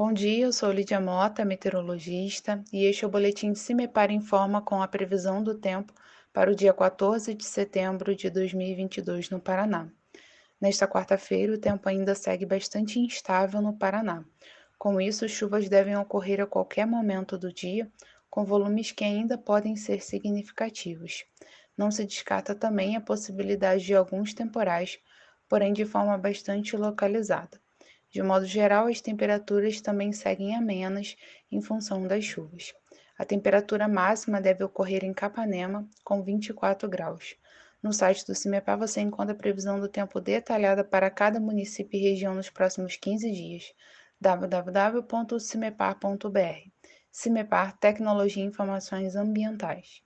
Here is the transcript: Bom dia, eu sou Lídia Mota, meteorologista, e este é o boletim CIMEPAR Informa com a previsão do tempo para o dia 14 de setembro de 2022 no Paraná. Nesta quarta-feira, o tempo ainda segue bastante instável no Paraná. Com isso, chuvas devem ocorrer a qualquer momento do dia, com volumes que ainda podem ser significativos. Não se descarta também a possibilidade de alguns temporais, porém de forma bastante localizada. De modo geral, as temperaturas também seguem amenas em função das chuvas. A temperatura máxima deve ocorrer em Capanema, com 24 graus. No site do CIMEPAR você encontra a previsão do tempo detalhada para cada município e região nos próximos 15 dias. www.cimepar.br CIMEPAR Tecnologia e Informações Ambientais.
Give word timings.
Bom 0.00 0.14
dia, 0.14 0.46
eu 0.46 0.50
sou 0.50 0.72
Lídia 0.72 0.98
Mota, 0.98 1.44
meteorologista, 1.44 2.64
e 2.72 2.86
este 2.86 3.04
é 3.04 3.06
o 3.06 3.10
boletim 3.10 3.54
CIMEPAR 3.54 4.10
Informa 4.10 4.62
com 4.62 4.82
a 4.82 4.88
previsão 4.88 5.42
do 5.44 5.54
tempo 5.54 5.92
para 6.32 6.50
o 6.50 6.54
dia 6.54 6.72
14 6.72 7.34
de 7.34 7.44
setembro 7.44 8.16
de 8.16 8.30
2022 8.30 9.28
no 9.28 9.38
Paraná. 9.38 9.90
Nesta 10.58 10.88
quarta-feira, 10.88 11.52
o 11.52 11.58
tempo 11.58 11.86
ainda 11.86 12.14
segue 12.14 12.46
bastante 12.46 12.98
instável 12.98 13.60
no 13.60 13.76
Paraná. 13.76 14.24
Com 14.78 14.98
isso, 14.98 15.28
chuvas 15.28 15.68
devem 15.68 15.94
ocorrer 15.98 16.40
a 16.40 16.46
qualquer 16.46 16.86
momento 16.86 17.36
do 17.36 17.52
dia, 17.52 17.86
com 18.30 18.42
volumes 18.42 18.92
que 18.92 19.04
ainda 19.04 19.36
podem 19.36 19.76
ser 19.76 20.00
significativos. 20.00 21.26
Não 21.76 21.90
se 21.90 22.06
descarta 22.06 22.54
também 22.54 22.96
a 22.96 23.02
possibilidade 23.02 23.84
de 23.84 23.94
alguns 23.94 24.32
temporais, 24.32 24.98
porém 25.46 25.74
de 25.74 25.84
forma 25.84 26.16
bastante 26.16 26.74
localizada. 26.74 27.60
De 28.10 28.22
modo 28.22 28.44
geral, 28.44 28.88
as 28.88 29.00
temperaturas 29.00 29.80
também 29.80 30.12
seguem 30.12 30.56
amenas 30.56 31.16
em 31.50 31.62
função 31.62 32.06
das 32.06 32.24
chuvas. 32.24 32.74
A 33.16 33.24
temperatura 33.24 33.86
máxima 33.86 34.40
deve 34.40 34.64
ocorrer 34.64 35.04
em 35.04 35.12
Capanema, 35.12 35.88
com 36.02 36.22
24 36.22 36.88
graus. 36.88 37.36
No 37.82 37.92
site 37.92 38.26
do 38.26 38.34
CIMEPAR 38.34 38.78
você 38.78 39.00
encontra 39.00 39.32
a 39.32 39.38
previsão 39.38 39.78
do 39.78 39.88
tempo 39.88 40.20
detalhada 40.20 40.82
para 40.82 41.10
cada 41.10 41.38
município 41.38 41.98
e 41.98 42.02
região 42.02 42.34
nos 42.34 42.50
próximos 42.50 42.96
15 42.96 43.30
dias. 43.30 43.72
www.cimepar.br 44.20 46.70
CIMEPAR 47.12 47.78
Tecnologia 47.78 48.42
e 48.42 48.46
Informações 48.46 49.16
Ambientais. 49.16 50.02